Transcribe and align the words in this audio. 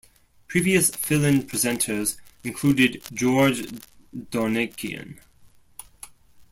Previous 0.47 0.89
fill-in 0.89 1.43
presenters 1.43 2.17
included 2.43 3.03
George 3.13 3.69
Donikian. 4.17 5.19